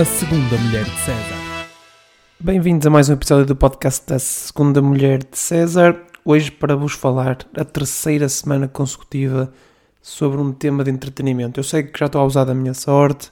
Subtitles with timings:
[0.00, 1.68] A Segunda Mulher de César.
[2.40, 5.94] Bem-vindos a mais um episódio do podcast da Segunda Mulher de César.
[6.24, 9.52] Hoje para vos falar a terceira semana consecutiva
[10.00, 11.60] sobre um tema de entretenimento.
[11.60, 13.30] Eu sei que já estou a usar da minha sorte,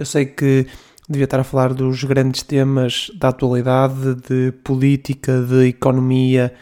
[0.00, 0.66] eu sei que
[1.08, 6.52] devia estar a falar dos grandes temas da atualidade, de política, de economia,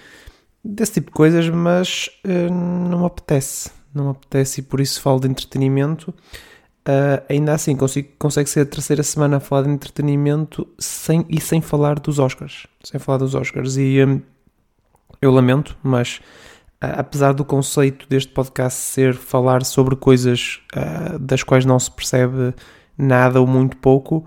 [0.63, 3.71] desse tipo de coisas, mas uh, não me apetece.
[3.95, 6.13] Não me apetece e por isso falo de entretenimento.
[6.89, 11.39] Uh, ainda assim, consigo, consegue ser a terceira semana a falar de entretenimento sem, e
[11.39, 12.67] sem falar dos Oscars.
[12.83, 13.77] Sem falar dos Oscars.
[13.77, 14.23] E um,
[15.21, 16.19] eu lamento, mas
[16.83, 21.91] uh, apesar do conceito deste podcast ser falar sobre coisas uh, das quais não se
[21.91, 22.55] percebe
[22.97, 24.25] nada ou muito pouco,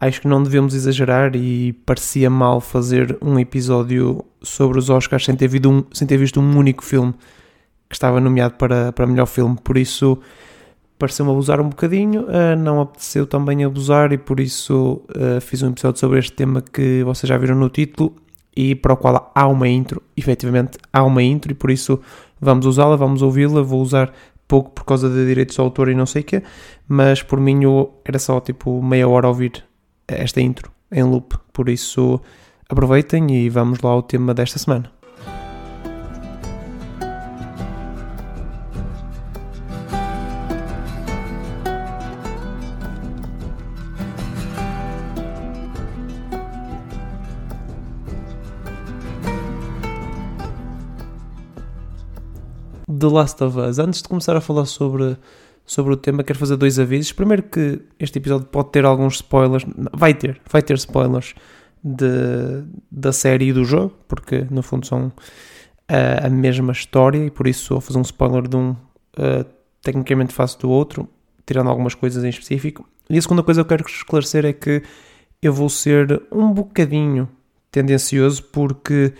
[0.00, 5.34] acho que não devemos exagerar e parecia mal fazer um episódio sobre os Oscars sem
[5.34, 7.12] ter, visto um, sem ter visto um único filme
[7.88, 9.58] que estava nomeado para, para melhor filme.
[9.64, 10.20] Por isso
[10.98, 15.70] pareceu-me abusar um bocadinho, uh, não apeteceu também abusar e por isso uh, fiz um
[15.70, 18.14] episódio sobre este tema que vocês já viram no título
[18.56, 22.00] e para o qual há uma intro, efetivamente há uma intro e por isso
[22.40, 24.12] vamos usá-la, vamos ouvi-la, vou usar
[24.46, 26.42] pouco por causa de direitos de autor e não sei o quê,
[26.86, 27.60] mas por mim
[28.04, 29.64] era só tipo meia hora ouvir
[30.06, 32.20] esta intro em loop, por isso
[32.68, 34.93] aproveitem e vamos lá ao tema desta semana.
[53.08, 53.78] The Last of Us.
[53.78, 55.16] Antes de começar a falar sobre,
[55.66, 57.12] sobre o tema, quero fazer dois avisos.
[57.12, 61.34] Primeiro que este episódio pode ter alguns spoilers, vai ter, vai ter spoilers
[61.82, 65.12] de, da série e do jogo, porque no fundo são
[65.86, 69.44] a, a mesma história e por isso vou fazer um spoiler de um, uh,
[69.82, 71.06] tecnicamente faço do outro,
[71.44, 72.88] tirando algumas coisas em específico.
[73.10, 74.82] E a segunda coisa que eu quero esclarecer é que
[75.42, 77.28] eu vou ser um bocadinho
[77.70, 79.12] tendencioso porque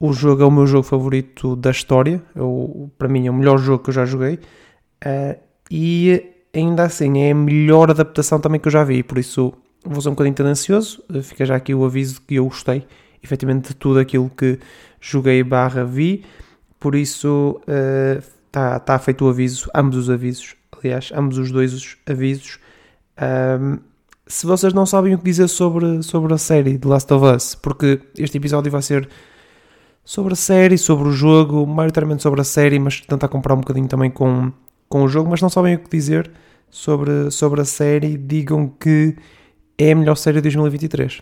[0.00, 2.40] o jogo é o meu jogo favorito da história, é
[2.96, 4.38] para mim é o melhor jogo que eu já joguei.
[5.04, 5.38] Uh,
[5.70, 6.22] e
[6.54, 9.52] ainda assim é a melhor adaptação também que eu já vi, por isso
[9.84, 12.86] vou ser um bocadinho tendencioso, uh, fica já aqui o aviso que eu gostei
[13.22, 14.58] efetivamente de tudo aquilo que
[15.00, 16.24] joguei barra vi,
[16.78, 17.60] por isso
[18.46, 22.58] está uh, tá feito o aviso, ambos os avisos, aliás, ambos os dois os avisos.
[23.20, 23.78] Um,
[24.26, 27.54] se vocês não sabem o que dizer sobre, sobre a série de Last of Us,
[27.54, 29.08] porque este episódio vai ser
[30.08, 33.86] sobre a série, sobre o jogo, maioritariamente sobre a série, mas tentar comprar um bocadinho
[33.86, 34.50] também com,
[34.88, 36.30] com o jogo, mas não sabem o que dizer
[36.70, 39.14] sobre, sobre a série, digam que
[39.76, 41.20] é a melhor série de 2023.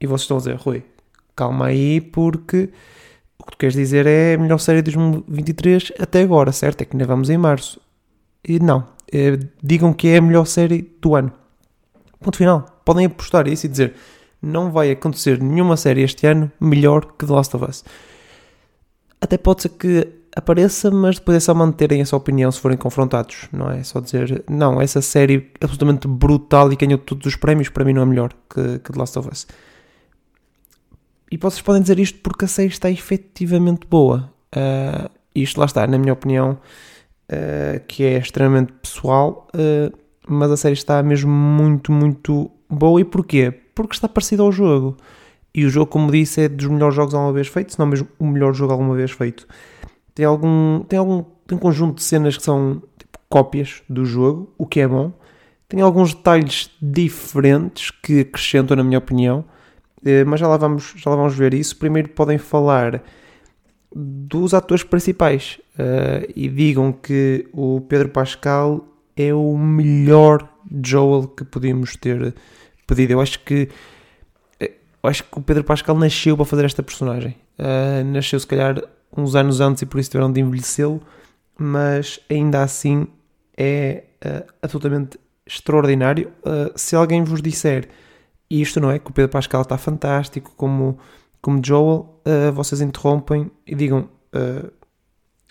[0.00, 0.82] E vocês estão a dizer, Rui,
[1.36, 2.70] calma aí, porque
[3.38, 6.80] o que tu queres dizer é a melhor série de 2023 até agora, certo?
[6.80, 7.78] É que ainda vamos em março.
[8.42, 11.30] E não, é, digam que é a melhor série do ano.
[12.20, 12.80] Ponto final.
[12.86, 13.92] Podem apostar isso e dizer
[14.40, 17.84] não vai acontecer nenhuma série este ano melhor que The Last of Us.
[19.24, 23.48] Até pode ser que apareça, mas depois é só manterem essa opinião se forem confrontados,
[23.50, 23.78] não é?
[23.78, 27.94] é só dizer, não, essa série absolutamente brutal e ganhou todos os prémios, para mim
[27.94, 29.46] não é melhor que, que The Last of Us.
[31.32, 34.30] E vocês podem dizer isto porque a série está efetivamente boa.
[34.54, 36.58] Uh, isto lá está, na minha opinião,
[37.32, 39.96] uh, que é extremamente pessoal, uh,
[40.28, 43.00] mas a série está mesmo muito, muito boa.
[43.00, 43.50] E porquê?
[43.74, 44.98] Porque está parecida ao jogo.
[45.54, 48.08] E o jogo, como disse, é dos melhores jogos alguma vez feitos, se não mesmo
[48.18, 49.46] o melhor jogo alguma vez feito.
[50.14, 54.52] Tem algum, tem algum tem um conjunto de cenas que são tipo, cópias do jogo,
[54.58, 55.12] o que é bom.
[55.68, 59.44] Tem alguns detalhes diferentes que acrescentam, na minha opinião,
[60.04, 61.76] eh, mas já lá vamos, já lá vamos ver isso.
[61.76, 63.02] Primeiro podem falar
[63.94, 68.84] dos atores principais uh, e digam que o Pedro Pascal
[69.16, 70.48] é o melhor
[70.84, 72.34] Joel que podíamos ter
[72.86, 73.12] pedido.
[73.12, 73.68] Eu acho que
[75.04, 77.36] eu acho que o Pedro Pascal nasceu para fazer esta personagem.
[77.58, 78.82] Uh, nasceu se calhar
[79.14, 81.02] uns anos antes e por isso tiveram de envelhecê-lo,
[81.58, 83.06] mas ainda assim
[83.54, 86.32] é uh, absolutamente extraordinário.
[86.40, 87.86] Uh, se alguém vos disser
[88.48, 88.98] isto, não é?
[88.98, 90.98] Que o Pedro Pascal está fantástico como,
[91.42, 92.22] como Joel,
[92.54, 94.08] vocês interrompem e digam,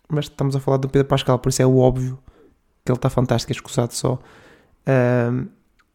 [0.07, 2.17] mas estamos a falar do Pedro Pascal, por isso é o óbvio
[2.85, 4.19] que ele está fantástico, é escusado só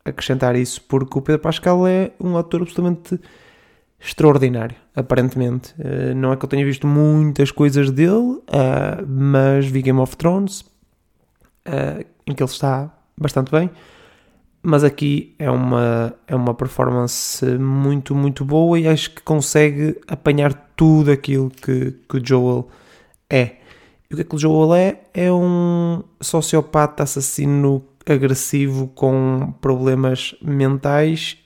[0.05, 3.19] acrescentar isso, porque o Pedro Pascal é um ator absolutamente
[4.01, 5.75] extraordinário, aparentemente.
[5.79, 10.17] Uh, não é que eu tenha visto muitas coisas dele, uh, mas vi Game of
[10.17, 13.71] Thrones, uh, em que ele está bastante bem.
[14.63, 20.53] Mas aqui é uma, é uma performance muito, muito boa e acho que consegue apanhar
[20.77, 22.69] tudo aquilo que, que o Joel
[23.31, 23.57] é.
[24.11, 25.01] E o que é que o Joel é?
[25.15, 31.39] É um sociopata assassino agressivo com problemas mentais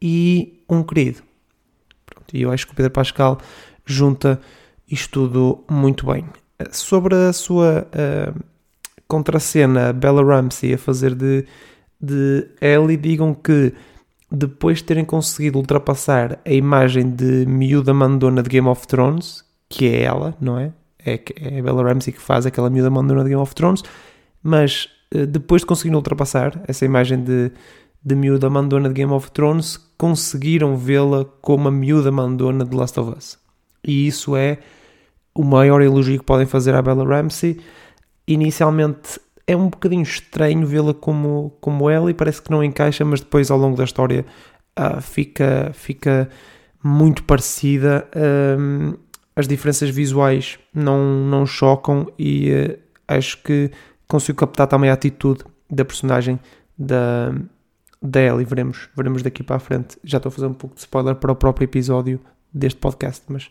[0.00, 1.27] e um querido.
[2.34, 3.38] E eu acho que o Pedro Pascal
[3.84, 4.40] junta
[4.90, 6.24] isto tudo muito bem.
[6.70, 8.42] Sobre a sua uh,
[9.06, 11.44] contracena Bella Ramsey a fazer de,
[12.00, 13.72] de Ellie, digam que
[14.30, 19.86] depois de terem conseguido ultrapassar a imagem de miúda mandona de Game of Thrones, que
[19.86, 20.72] é ela, não é?
[21.04, 23.82] É, é a Bella Ramsey que faz aquela miúda mandona de Game of Thrones,
[24.42, 27.52] mas uh, depois de conseguir ultrapassar essa imagem de,
[28.08, 32.98] de miúda mandona de Game of Thrones, conseguiram vê-la como a miúda mandona de Last
[32.98, 33.38] of Us.
[33.84, 34.58] E isso é
[35.34, 37.60] o maior elogio que podem fazer à Bella Ramsey.
[38.26, 43.20] Inicialmente é um bocadinho estranho vê-la como, como ela e parece que não encaixa, mas
[43.20, 44.24] depois ao longo da história
[44.78, 46.30] uh, fica, fica
[46.82, 48.08] muito parecida.
[49.36, 53.70] As diferenças visuais não, não chocam e uh, acho que
[54.08, 56.40] consigo captar também a atitude da personagem
[56.76, 57.34] da,
[58.00, 58.44] da Ellie.
[58.44, 59.98] Veremos, veremos daqui para a frente.
[60.04, 62.20] Já estou a fazer um pouco de spoiler para o próprio episódio
[62.52, 63.50] deste podcast, mas,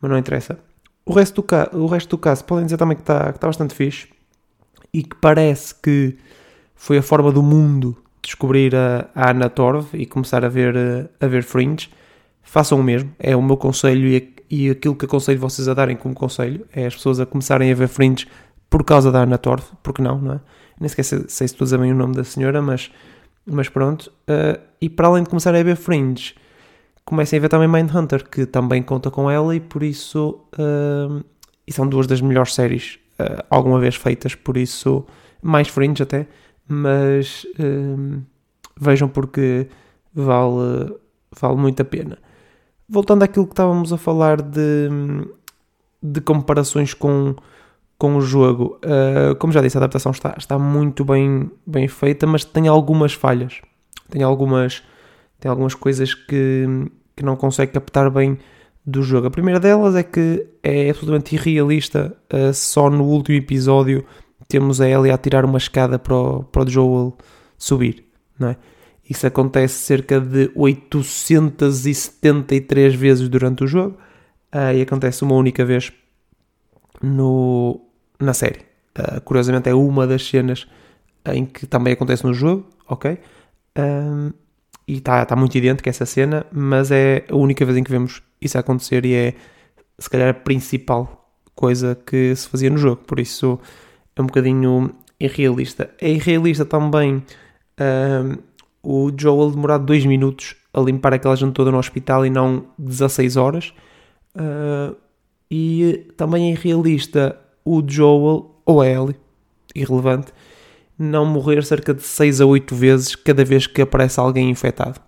[0.00, 0.58] mas não interessa.
[1.04, 3.74] O resto, do o resto do caso podem dizer também que está, que está bastante
[3.74, 4.08] fixe
[4.92, 6.16] e que parece que
[6.74, 10.76] foi a forma do mundo descobrir a, a Anna Torv e começar a ver,
[11.20, 11.90] a ver Fringe.
[12.42, 15.96] Façam o mesmo, é o meu conselho e, e aquilo que aconselho vocês a darem
[15.96, 18.26] como conselho é as pessoas a começarem a ver Fringe
[18.70, 20.40] por causa da Anna Torv, porque não, não é?
[20.80, 22.90] Nem sequer sei, sei se estou a bem o nome da senhora, mas,
[23.50, 24.12] mas pronto.
[24.28, 26.34] Uh, e para além de começarem a ver Fringe,
[27.04, 30.40] comecem a ver também Mindhunter, que também conta com ela e por isso.
[30.54, 31.24] Uh,
[31.66, 35.04] e são duas das melhores séries uh, alguma vez feitas, por isso.
[35.40, 36.26] Mais fringe até,
[36.66, 37.46] mas
[38.76, 39.68] vejam porque
[40.12, 40.92] vale,
[41.40, 42.18] vale muito a pena.
[42.88, 44.88] Voltando àquilo que estávamos a falar de,
[46.02, 47.36] de comparações com,
[47.98, 52.24] com o jogo, uh, como já disse, a adaptação está, está muito bem, bem feita,
[52.26, 53.60] mas tem algumas falhas.
[54.08, 54.84] Tem algumas,
[55.40, 56.64] tem algumas coisas que,
[57.16, 58.38] que não consegue captar bem
[58.86, 59.26] do jogo.
[59.26, 62.16] A primeira delas é que é absolutamente irrealista.
[62.32, 64.04] Uh, só no último episódio
[64.46, 67.18] temos a Ellie a tirar uma escada para o, para o Joel
[67.58, 68.04] subir,
[68.38, 68.56] não é?
[69.10, 73.96] Isso acontece cerca de 873 vezes durante o jogo
[74.54, 75.92] uh, e acontece uma única vez
[77.02, 77.87] no,
[78.18, 78.60] na série.
[78.98, 80.66] Uh, curiosamente é uma das cenas
[81.26, 83.18] em que também acontece no jogo, ok?
[84.88, 88.22] e está tá muito idêntica essa cena, mas é a única vez em que vemos
[88.40, 89.34] isso acontecer e é
[89.98, 93.58] se calhar a principal coisa que se fazia no jogo, por isso
[94.16, 95.90] é um bocadinho irrealista.
[96.00, 97.16] É irrealista também
[97.80, 98.38] uh,
[98.82, 103.36] o Joel demorar 2 minutos a limpar aquela gente toda no hospital e não 16
[103.36, 103.74] horas.
[104.34, 104.96] Uh,
[105.50, 107.38] e também é irrealista
[107.68, 109.16] o Joel ou a Ellie,
[109.74, 110.32] irrelevante,
[110.98, 115.00] não morrer cerca de 6 a 8 vezes cada vez que aparece alguém infectado.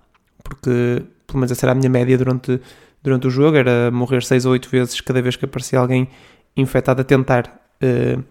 [0.44, 2.60] Porque, pelo menos essa era a minha média durante,
[3.02, 6.08] durante o jogo, era morrer 6 a 8 vezes cada vez que aparecia alguém
[6.56, 8.22] infectado a tentar uh,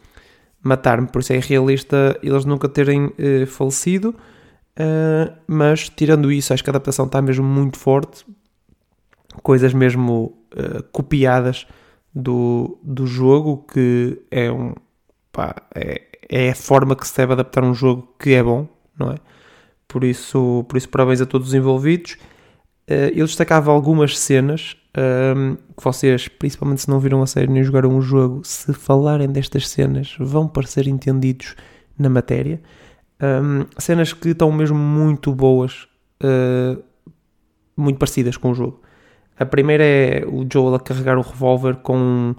[0.62, 1.08] matar-me.
[1.08, 4.16] Por isso é irrealista eles nunca terem uh, falecido.
[4.80, 8.26] Uh, mas, tirando isso, acho que a adaptação está mesmo muito forte.
[9.44, 10.36] Coisas mesmo
[10.92, 11.68] copiadas
[12.14, 14.74] do, do jogo, que é um...
[15.32, 19.12] Pá, é, é a forma que se deve adaptar um jogo que é bom, não
[19.12, 19.16] é?
[19.88, 22.14] Por isso, por isso parabéns a todos os envolvidos.
[22.88, 27.48] Uh, eu destacava algumas cenas um, ehm, que vocês, principalmente se não viram a série
[27.48, 31.56] nem jogaram o jogo, se falarem destas cenas, vão parecer entendidos
[31.98, 32.62] na matéria.
[33.22, 35.88] Um, ehm, cenas que estão mesmo muito boas,
[36.24, 36.82] uh,
[37.76, 38.82] muito parecidas com o jogo.
[39.40, 42.36] A primeira é o Joel a carregar o revólver com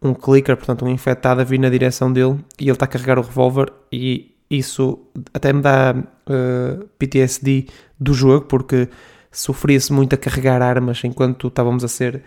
[0.00, 3.18] um clicker, portanto um infectado a vir na direção dele e ele está a carregar
[3.18, 5.00] o revólver e isso
[5.34, 7.66] até me dá uh, eh, PTSD
[8.00, 8.88] do jogo porque
[9.30, 12.22] sofria-se muito a carregar armas enquanto estávamos a ser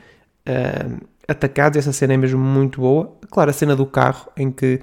[0.48, 1.78] uh, atacados.
[1.78, 3.18] Essa cena é mesmo muito boa.
[3.32, 4.80] Claro, a cena do carro em que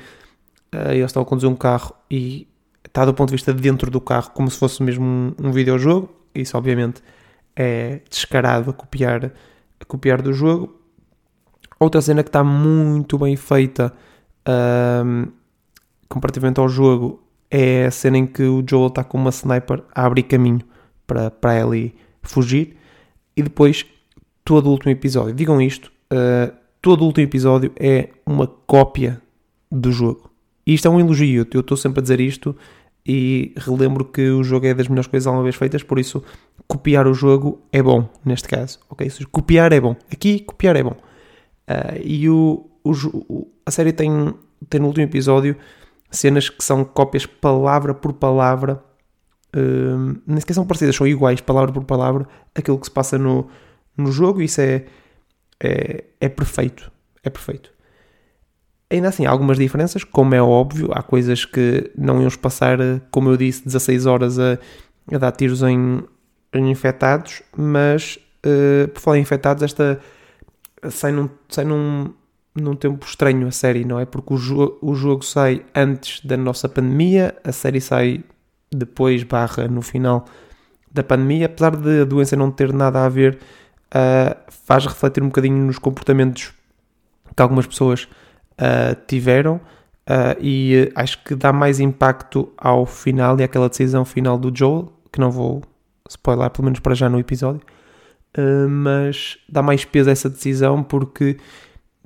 [0.74, 2.48] uh, eles estão a conduzir um carro e
[2.84, 5.52] está do ponto de vista de dentro do carro como se fosse mesmo um, um
[5.52, 6.08] videojogo.
[6.34, 7.02] Isso obviamente
[7.58, 9.32] é descarado a copiar,
[9.80, 10.78] a copiar do jogo
[11.80, 13.92] Outra cena que está muito bem feita
[15.04, 15.28] um,
[16.08, 20.04] comparativamente ao jogo é a cena em que o Joel está com uma sniper a
[20.04, 20.60] abrir caminho
[21.06, 22.76] para, para Ellie fugir.
[23.36, 23.86] E depois,
[24.44, 29.22] todo o último episódio, digam isto, uh, todo o último episódio é uma cópia
[29.70, 30.30] do jogo.
[30.66, 32.56] E isto é um elogio, eu estou sempre a dizer isto
[33.08, 36.22] e relembro que o jogo é das melhores coisas alguma vez feitas, por isso
[36.66, 38.78] copiar o jogo é bom, neste caso.
[38.90, 39.10] Ok?
[39.32, 39.96] Copiar é bom.
[40.12, 40.96] Aqui, copiar é bom.
[41.66, 44.34] Uh, e o, o, a série tem,
[44.68, 45.56] tem no último episódio
[46.10, 48.82] cenas que são cópias palavra por palavra
[49.56, 53.48] uh, nem sequer são parecidas, são iguais, palavra por palavra, aquilo que se passa no,
[53.96, 54.84] no jogo, isso é,
[55.60, 56.90] é, é perfeito.
[57.22, 57.70] É perfeito.
[58.90, 62.78] Ainda assim, há algumas diferenças, como é óbvio, há coisas que não iam passar,
[63.10, 64.58] como eu disse, 16 horas a,
[65.12, 66.02] a dar tiros em,
[66.54, 70.00] em infectados, mas uh, por falar em infectados, esta
[70.90, 72.14] sai num, sai num,
[72.54, 74.06] num tempo estranho a série, não é?
[74.06, 78.24] Porque o, jo o jogo sai antes da nossa pandemia, a série sai
[78.70, 80.24] depois, barra, no final
[80.90, 83.38] da pandemia, apesar de a doença não ter nada a ver,
[83.94, 86.52] uh, faz refletir um bocadinho nos comportamentos
[87.36, 88.08] que algumas pessoas
[88.58, 94.04] uh, tiveram uh, e uh, acho que dá mais impacto ao final e àquela decisão
[94.04, 95.62] final do Joel, que não vou
[96.08, 97.60] spoiler pelo menos para já no episódio,
[98.70, 101.36] mas dá mais peso a essa decisão porque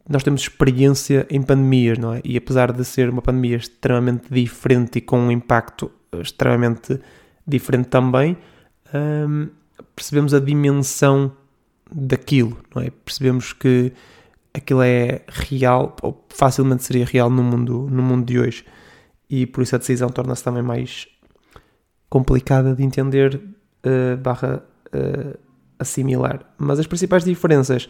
[0.08, 2.20] nós temos experiência em pandemias, não é?
[2.24, 5.90] E apesar de ser uma pandemia extremamente diferente e com um impacto
[6.20, 6.98] extremamente
[7.46, 8.36] diferente também,
[9.94, 11.32] percebemos a dimensão
[11.94, 12.90] daquilo, não é?
[13.04, 13.92] Percebemos que
[14.54, 18.64] aquilo é real, ou facilmente seria real no mundo, no mundo de hoje.
[19.28, 21.08] E por isso a decisão torna-se também mais
[22.08, 24.62] complicada de entender uh, barra
[24.94, 25.38] uh,
[25.78, 26.44] assimilar.
[26.58, 27.88] Mas as principais diferenças,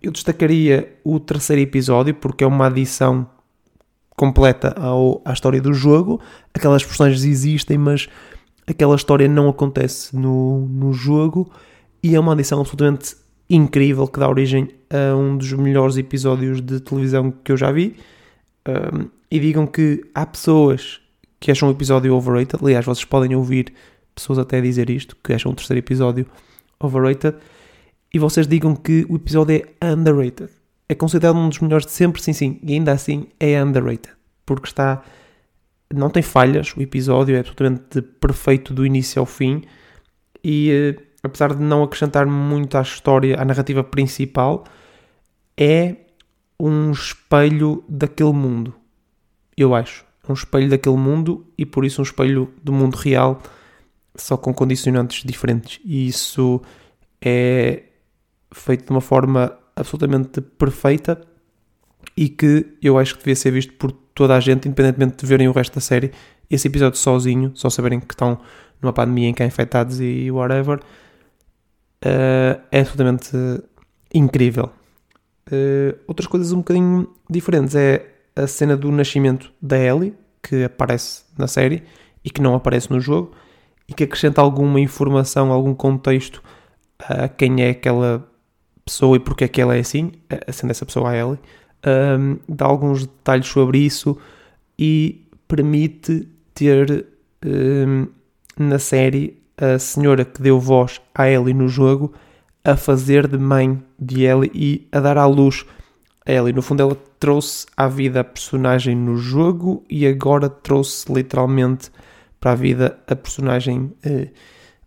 [0.00, 3.28] eu destacaria o terceiro episódio, porque é uma adição
[4.16, 6.20] completa ao, à história do jogo.
[6.54, 8.08] Aquelas personagens existem, mas
[8.66, 11.50] aquela história não acontece no, no jogo.
[12.02, 13.16] E é uma adição absolutamente
[13.50, 17.96] incrível que dá origem a um dos melhores episódios de televisão que eu já vi.
[18.68, 21.00] Um, e digam que há pessoas
[21.40, 22.62] que acham o episódio overrated.
[22.62, 23.72] Aliás, vocês podem ouvir
[24.14, 26.26] pessoas até dizer isto, que acham o terceiro episódio
[26.80, 27.36] overrated.
[28.12, 30.50] E vocês digam que o episódio é underrated.
[30.88, 32.60] É considerado um dos melhores de sempre, sim, sim.
[32.62, 34.14] E ainda assim é underrated.
[34.44, 35.02] Porque está.
[35.92, 36.74] Não tem falhas.
[36.76, 39.62] O episódio é absolutamente perfeito do início ao fim.
[40.42, 44.64] E apesar de não acrescentar muito à história, à narrativa principal,
[45.56, 45.96] é
[46.58, 48.74] um espelho daquele mundo.
[49.56, 50.04] Eu acho.
[50.26, 53.40] É um espelho daquele mundo e por isso um espelho do mundo real,
[54.14, 55.80] só com condicionantes diferentes.
[55.84, 56.60] E isso
[57.20, 57.84] é
[58.52, 61.20] feito de uma forma absolutamente perfeita
[62.16, 65.48] e que eu acho que devia ser visto por toda a gente, independentemente de verem
[65.48, 66.10] o resto da série.
[66.50, 68.40] Esse episódio sozinho, só saberem que estão
[68.80, 70.80] numa pandemia em que há infectados e whatever,
[72.04, 73.30] uh, é absolutamente
[74.12, 74.70] incrível.
[75.48, 81.24] Uh, outras coisas um bocadinho diferentes é a cena do nascimento da Ellie, que aparece
[81.38, 81.82] na série
[82.24, 83.32] e que não aparece no jogo,
[83.88, 86.42] e que acrescenta alguma informação, algum contexto
[86.98, 88.28] a quem é aquela
[88.84, 90.12] pessoa e porque é que ela é assim,
[90.52, 91.38] sendo essa pessoa a Ellie,
[92.48, 94.18] dá alguns detalhes sobre isso
[94.78, 97.06] e permite ter
[98.58, 102.12] na série a senhora que deu voz a Ellie no jogo
[102.64, 105.64] a fazer de mãe de Ellie e a dar à luz
[106.26, 106.52] a Ellie.
[106.52, 111.90] No fundo, ela trouxe à vida a personagem no jogo e agora trouxe literalmente
[112.40, 114.28] para a vida a personagem eh,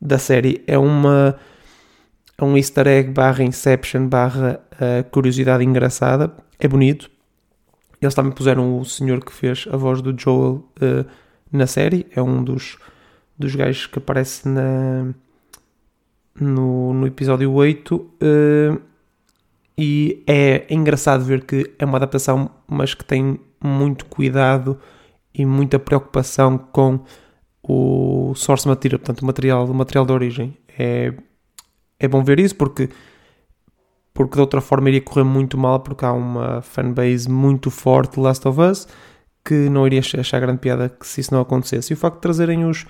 [0.02, 0.64] da série.
[0.68, 1.36] É uma
[2.38, 6.32] é um easter egg barra Inception barra uh, curiosidade engraçada.
[6.58, 7.12] É bonito.
[8.02, 11.06] Eles também puseram o senhor que fez a voz do Joel uh,
[11.52, 12.08] na série.
[12.16, 12.78] É um dos
[13.40, 15.14] dos gajos que aparece na,
[16.40, 17.96] no, no episódio 8.
[17.96, 18.78] Uh, eh,
[19.78, 24.78] e é engraçado ver que é uma adaptação, mas que tem muito cuidado
[25.34, 27.00] e muita preocupação com
[27.64, 30.58] o source material, portanto, o material, o material de origem.
[30.78, 31.14] É,
[31.98, 32.90] é bom ver isso porque,
[34.14, 38.20] porque de outra forma iria correr muito mal, porque há uma fanbase muito forte de
[38.20, 38.88] Last of Us
[39.46, 41.94] que não iria achar grande piada que se isso não acontecesse.
[41.94, 42.86] E o facto de trazerem os,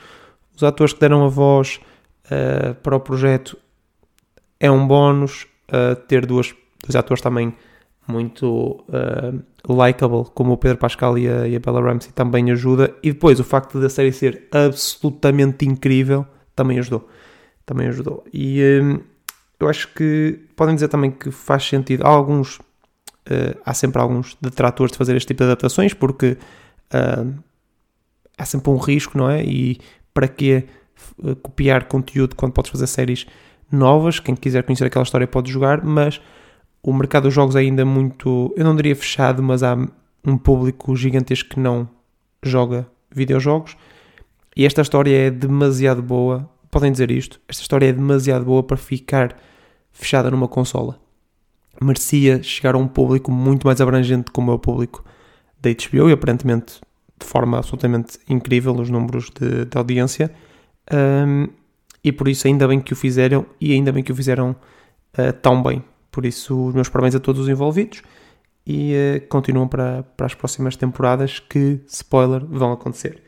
[0.60, 1.80] os atores que deram a voz
[2.26, 3.58] uh, para o projeto
[4.60, 5.48] é um bónus.
[5.70, 7.56] Uh, ter duas, dois atores também
[8.06, 12.94] muito uh, likable, como o Pedro Pascal e a, e a Bella Ramsey, também ajuda.
[13.02, 16.26] E depois o facto da série ser absolutamente incrível
[16.56, 17.08] também ajudou.
[17.66, 18.26] Também ajudou.
[18.34, 18.60] E
[19.60, 22.06] eu acho que podem dizer também que faz sentido.
[22.06, 26.38] Há alguns, uh, há sempre alguns detratores de fazer este tipo de adaptações, porque
[26.94, 27.34] uh,
[28.38, 29.44] há sempre um risco, não é?
[29.44, 29.80] E
[30.14, 33.26] para que eh, copiar conteúdo quando podes fazer séries
[33.72, 34.20] novas?
[34.20, 36.22] Quem quiser conhecer aquela história pode jogar, mas
[36.82, 39.78] o mercado dos jogos é ainda muito, eu não diria fechado, mas há
[40.26, 41.88] um público gigantesco que não
[42.44, 43.76] joga videojogos
[44.56, 46.50] e esta história é demasiado boa.
[46.70, 47.40] Podem dizer isto?
[47.48, 49.36] Esta história é demasiado boa para ficar
[49.92, 51.00] fechada numa consola.
[51.82, 55.04] Merecia chegar a um público muito mais abrangente como é o público
[55.62, 56.82] da HBO e aparentemente
[57.20, 60.32] de forma absolutamente incrível os números de, de audiência.
[60.92, 61.48] Um,
[62.04, 64.56] e por isso ainda bem que o fizeram e ainda bem que o fizeram
[65.18, 65.84] uh, tão bem.
[66.12, 68.02] Por isso, os meus parabéns a todos os envolvidos
[68.66, 73.22] e uh, continuam para, para as próximas temporadas que, spoiler, vão acontecer.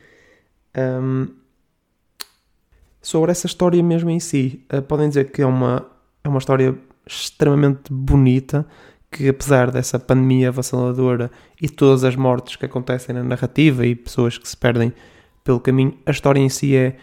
[0.76, 1.28] Um,
[3.00, 5.86] sobre essa história mesmo em si, uh, podem dizer que é uma,
[6.24, 8.66] é uma história extremamente bonita,
[9.12, 14.38] que apesar dessa pandemia avassaladora e todas as mortes que acontecem na narrativa e pessoas
[14.38, 14.92] que se perdem
[15.44, 16.96] pelo caminho, a história em si é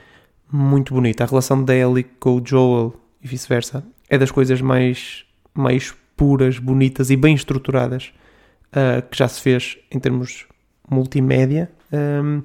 [0.52, 1.24] muito bonita.
[1.24, 5.24] A relação da Ellie com o Joel e vice-versa é das coisas mais,
[5.54, 8.12] mais puras, bonitas e bem estruturadas
[8.70, 10.48] uh, que já se fez em termos
[10.90, 11.70] multimédia.
[11.94, 12.42] Um,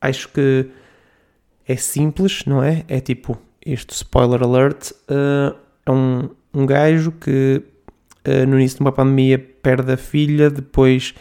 [0.00, 0.70] acho que
[1.68, 2.84] é simples, não é?
[2.88, 7.62] É tipo, este spoiler alert, uh, é um, um gajo que
[8.26, 11.14] uh, no início de uma pandemia perde a filha, depois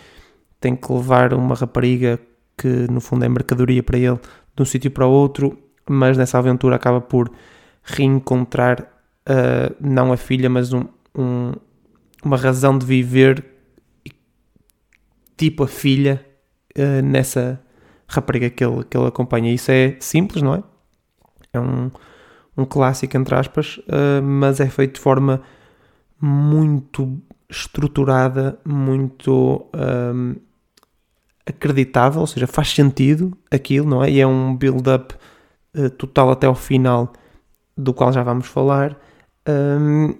[0.59, 2.19] tem que levar uma rapariga
[2.57, 4.19] que no fundo é mercadoria para ele
[4.55, 5.57] de um sítio para outro,
[5.87, 7.31] mas nessa aventura acaba por
[7.83, 10.85] reencontrar uh, não a filha, mas um,
[11.15, 11.53] um,
[12.23, 13.45] uma razão de viver
[15.37, 16.25] tipo a filha
[16.77, 17.61] uh, nessa
[18.07, 19.53] rapariga que ele, que ele acompanha.
[19.53, 20.63] Isso é simples, não é?
[21.53, 21.91] É um,
[22.57, 25.41] um clássico, entre aspas, uh, mas é feito de forma
[26.19, 30.35] muito estruturada, muito um,
[31.45, 34.09] acreditável, ou seja, faz sentido aquilo, não é?
[34.09, 35.15] E é um build-up
[35.75, 37.13] uh, total até ao final,
[37.77, 38.97] do qual já vamos falar.
[39.47, 40.15] Um,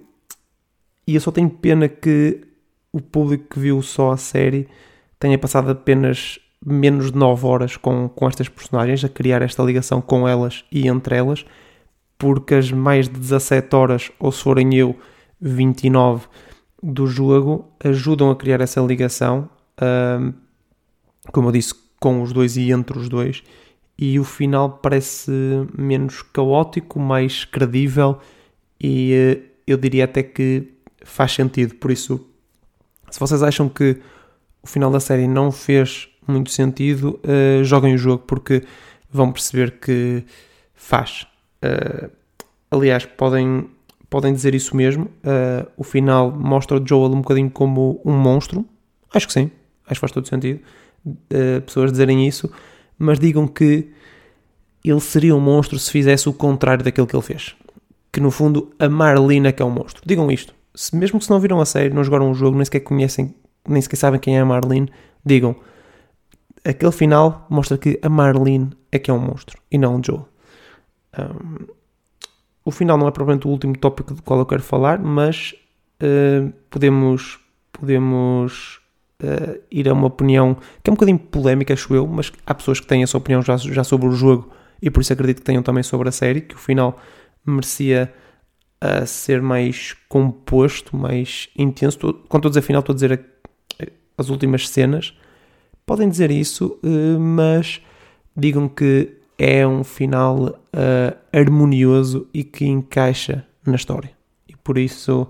[1.06, 2.42] e eu só tenho pena que
[2.92, 4.68] o público que viu só a série
[5.18, 10.00] tenha passado apenas menos de 9 horas com, com estas personagens, a criar esta ligação
[10.00, 11.44] com elas e entre elas,
[12.18, 14.96] porque as mais de 17 horas, ou se forem eu,
[15.46, 16.26] 29
[16.82, 19.48] do jogo, ajudam a criar essa ligação,
[19.80, 20.32] um,
[21.32, 23.42] como eu disse, com os dois e entre os dois,
[23.98, 25.30] e o final parece
[25.76, 28.18] menos caótico, mais credível
[28.78, 31.74] e eh, eu diria até que faz sentido.
[31.76, 32.24] Por isso,
[33.10, 33.96] se vocês acham que
[34.62, 38.64] o final da série não fez muito sentido, uh, joguem o jogo porque
[39.10, 40.24] vão perceber que
[40.74, 41.26] faz.
[41.62, 42.10] Uh,
[42.70, 43.70] aliás, podem,
[44.16, 45.04] podem dizer isso mesmo.
[45.04, 48.64] Uh, o final mostra o Joel um bocadinho como um monstro.
[49.12, 49.50] Acho que sim,
[49.84, 50.60] acho que faz todo sentido.
[51.64, 52.50] pessoas dizerem isso
[52.98, 53.88] mas digam que
[54.84, 57.56] ele seria um monstro se fizesse o contrário daquilo que ele fez.
[58.12, 60.02] Que no fundo a Marlene é que é um monstro.
[60.06, 60.54] Digam isto.
[60.74, 63.34] Se, mesmo que se não viram a série, não jogaram o jogo, nem sequer conhecem,
[63.68, 64.90] nem sequer sabem quem é a Marlene,
[65.24, 65.56] digam.
[66.64, 70.20] Aquele final mostra que a Marlene é que é um monstro e não o Joe.
[71.18, 71.75] Um,
[72.66, 75.54] o final não é provavelmente o último tópico do qual eu quero falar, mas
[76.02, 77.38] uh, podemos,
[77.72, 78.80] podemos
[79.22, 82.80] uh, ir a uma opinião que é um bocadinho polémica, acho eu, mas há pessoas
[82.80, 84.50] que têm essa opinião já, já sobre o jogo
[84.82, 87.00] e por isso acredito que tenham também sobre a série, que o final
[87.46, 88.12] merecia
[88.82, 91.98] uh, ser mais composto, mais intenso.
[92.28, 93.86] Quando estou a dizer final, estou a dizer a, a,
[94.18, 95.16] as últimas cenas.
[95.86, 96.80] Podem dizer isso,
[97.16, 97.80] mas
[98.36, 104.10] digam que é um final uh, harmonioso e que encaixa na história.
[104.48, 105.28] E por isso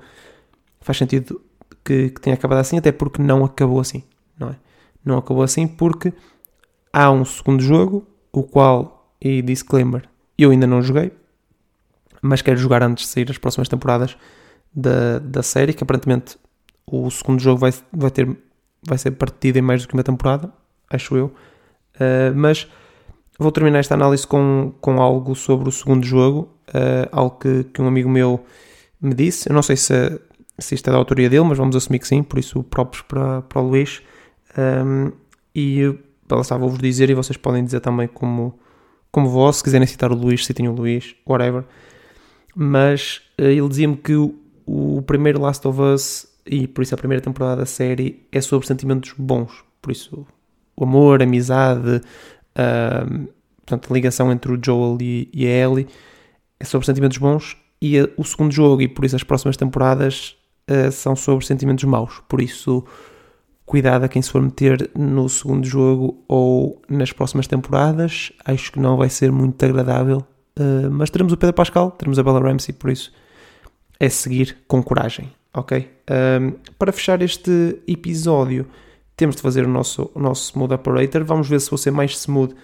[0.80, 1.40] faz sentido
[1.84, 4.04] que, que tenha acabado assim, até porque não acabou assim,
[4.38, 4.56] não é?
[5.04, 6.12] Não acabou assim porque
[6.92, 11.12] há um segundo jogo, o qual, e disclaimer, eu ainda não joguei,
[12.20, 14.16] mas quero jogar antes de sair as próximas temporadas
[14.74, 16.36] da, da série, que aparentemente
[16.86, 18.36] o segundo jogo vai, vai, ter,
[18.86, 20.52] vai ser partido em mais do que uma temporada,
[20.90, 21.26] acho eu.
[21.94, 22.68] Uh, mas
[23.38, 27.82] vou terminar esta análise com, com algo sobre o segundo jogo, uh, algo que, que
[27.82, 28.44] um amigo meu
[29.00, 29.48] me disse.
[29.48, 30.20] Eu não sei se,
[30.58, 33.42] se isto é da autoria dele, mas vamos assumir que sim, por isso próprios para,
[33.42, 34.02] para o Luís.
[34.58, 35.12] Um,
[35.54, 35.86] e
[36.30, 38.58] lá está, vou-vos dizer e vocês podem dizer também como,
[39.10, 41.64] como vós, se quiserem citar o Luís, citem o Luís, whatever.
[42.54, 44.34] Mas uh, ele dizia-me que o,
[44.66, 48.66] o, primeiro Last of Us, e por isso a primeira temporada da série, é sobre
[48.66, 49.64] sentimentos bons.
[49.80, 50.26] Por isso,
[50.76, 52.00] o amor, a amizade,
[53.58, 55.86] portanto, a ligação entre o Joel e, e a Ellie
[56.58, 57.56] é sobre sentimentos bons.
[57.80, 60.36] E uh, o segundo jogo, e por isso as próximas temporadas,
[60.70, 62.22] uh, são sobre sentimentos maus.
[62.28, 62.84] Por isso,
[63.64, 68.32] cuidado a quem se for meter no segundo jogo ou nas próximas temporadas.
[68.44, 70.24] Acho que não vai ser muito agradável.
[70.58, 73.12] Uh, mas teremos o Pedro Pascal, teremos a Bella Ramsey, por isso
[74.00, 75.90] é seguir com coragem, ok?
[76.40, 78.66] Um, para fechar este episódio,
[79.16, 81.24] temos de fazer o nosso, o nosso Smooth Operator.
[81.24, 82.54] Vamos ver se vou ser mais smooth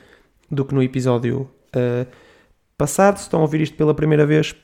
[0.50, 2.06] do que no episódio uh,
[2.76, 3.16] passado.
[3.16, 4.54] Se estão a ouvir isto pela primeira vez,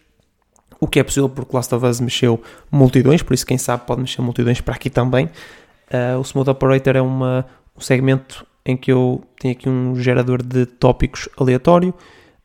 [0.80, 4.00] o que é possível porque Last of Us mexeu multidões, por isso quem sabe pode
[4.00, 5.26] mexer multidões para aqui também.
[5.90, 7.46] Uh, o Smooth Operator é uma,
[7.76, 11.94] um segmento em que eu tenho aqui um gerador de tópicos aleatório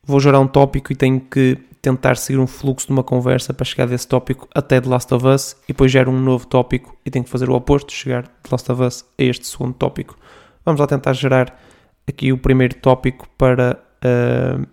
[0.06, 3.64] vou gerar um tópico e tenho que tentar seguir um fluxo de uma conversa para
[3.66, 7.10] chegar desse tópico até The Last of Us e depois gero um novo tópico e
[7.10, 10.16] tenho que fazer o oposto, chegar de Last of Us a este segundo tópico.
[10.64, 11.60] Vamos lá tentar gerar
[12.08, 14.66] aqui o primeiro tópico para uh,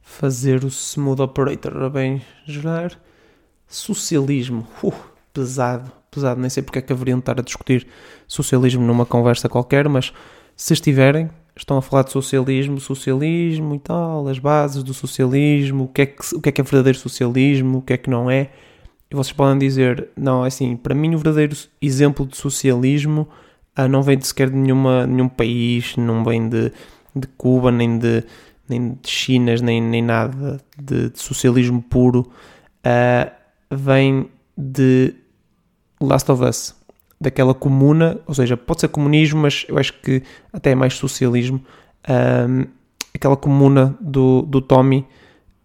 [0.00, 1.90] fazer o Smooth Operator.
[1.90, 2.96] Bem, gerar
[3.66, 4.64] socialismo.
[4.84, 4.94] Uh,
[5.32, 6.40] pesado, pesado.
[6.40, 7.88] Nem sei porque é que haveriam de estar a discutir
[8.28, 10.12] socialismo numa conversa qualquer, mas
[10.54, 11.28] se estiverem,
[11.62, 16.06] estão a falar de socialismo, socialismo e tal, as bases do socialismo, o que é
[16.06, 18.50] que, o que, é, que é verdadeiro socialismo, o que é que não é.
[19.10, 23.28] E vocês podem dizer, não, é assim, para mim o verdadeiro exemplo de socialismo
[23.74, 26.72] ah, não vem de sequer de nenhuma, nenhum país, não vem de,
[27.14, 28.24] de Cuba, nem de,
[28.68, 32.30] nem de Chinas, nem, nem nada de, de socialismo puro.
[32.84, 33.30] Uh,
[33.70, 35.14] vem de
[36.00, 36.74] Last of Us
[37.22, 41.62] daquela comuna, ou seja, pode ser comunismo, mas eu acho que até é mais socialismo.
[42.08, 42.66] Um,
[43.14, 45.06] aquela comuna do, do Tommy,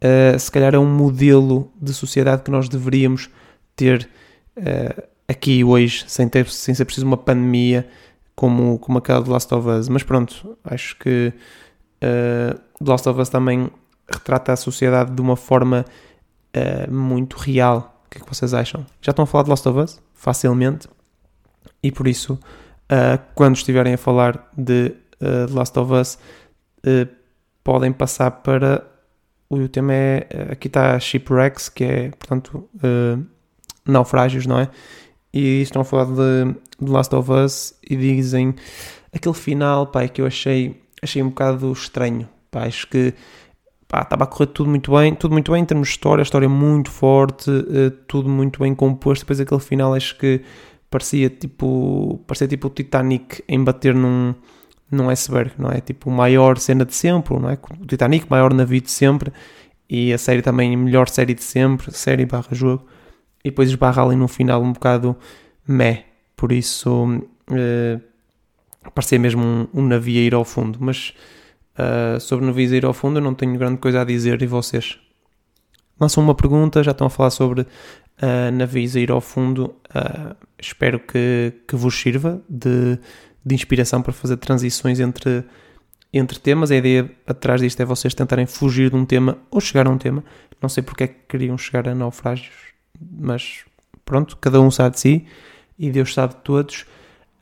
[0.03, 3.29] uh, se calhar é um modelo de sociedade que nós deveríamos
[3.75, 4.07] ter
[4.55, 7.87] uh, aqui hoje, sem, ter, sem ser preciso uma pandemia
[8.35, 9.89] como, como aquela do Last of Us.
[9.89, 11.33] Mas pronto, acho que
[12.03, 13.71] uh, Last of Us também
[14.07, 15.83] retrata a sociedade de uma forma
[16.55, 17.99] uh, muito real.
[18.05, 18.85] O que é que vocês acham?
[19.01, 19.99] Já estão a falar de Last of Us?
[20.13, 20.87] Facilmente
[21.81, 26.15] e por isso, uh, quando estiverem a falar de uh, Last of Us,
[26.85, 27.07] uh,
[27.63, 28.85] podem passar para.
[29.49, 30.27] O tema é.
[30.51, 32.69] Aqui está Shipwrecks, que é, portanto,
[33.87, 34.69] naufrágios, não é?
[35.33, 38.55] E estão a falar de, de Last of Us e dizem
[39.13, 42.27] aquele final, pá, é que eu achei, achei um bocado estranho.
[42.51, 43.13] Pá, acho que
[43.87, 46.23] pá, estava a correr tudo muito bem, tudo muito bem em termos de história, a
[46.23, 47.49] história muito forte,
[48.05, 49.23] tudo muito bem composto.
[49.23, 50.43] Depois aquele final acho que
[50.89, 54.33] parecia tipo, parecia tipo o Titanic em bater num,
[54.91, 55.81] num iceberg, não é?
[55.81, 57.57] Tipo, maior cena de sempre, não é?
[57.81, 59.31] O Titanic, maior navio de sempre,
[59.89, 62.85] e a série também, melhor série de sempre, série barra jogo,
[63.43, 65.15] e depois esbarra ali no final um bocado
[65.67, 67.05] meh, por isso
[67.49, 68.01] uh,
[68.93, 71.13] parecia mesmo um, um navio a ir ao fundo, mas
[71.77, 74.47] uh, sobre navios a ir ao fundo eu não tenho grande coisa a dizer, e
[74.47, 74.99] vocês?
[75.99, 79.75] Lançam uma pergunta, já estão a falar sobre uh, navios a ir ao fundo.
[79.89, 82.99] Uh, espero que, que vos sirva de,
[83.43, 85.43] de inspiração para fazer transições entre,
[86.13, 86.71] entre temas.
[86.71, 89.97] A ideia atrás disto é vocês tentarem fugir de um tema ou chegar a um
[89.97, 90.23] tema.
[90.61, 92.55] Não sei porque é que queriam chegar a naufrágios,
[92.99, 93.65] mas
[94.05, 95.25] pronto, cada um sabe de si
[95.77, 96.85] e Deus sabe de todos.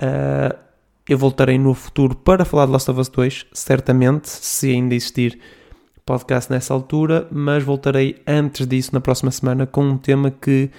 [0.02, 0.66] Uh,
[1.08, 5.40] eu voltarei no futuro para falar de Last of Us 2, certamente, se ainda existir
[6.06, 10.70] podcast nessa altura, mas voltarei antes disso na próxima semana com um tema que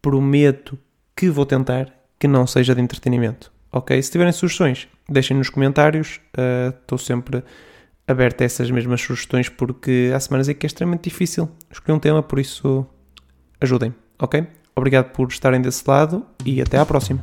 [0.00, 0.78] prometo
[1.14, 3.52] que vou tentar que não seja de entretenimento.
[3.70, 4.00] Ok?
[4.00, 6.20] Se tiverem sugestões, deixem nos comentários.
[6.36, 7.44] Uh, estou sempre
[8.06, 12.00] aberto a essas mesmas sugestões porque há semanas em que é extremamente difícil escolher um
[12.00, 12.86] tema, por isso
[13.60, 13.94] ajudem.
[14.18, 14.46] Ok?
[14.76, 17.22] Obrigado por estarem desse lado e até à próxima.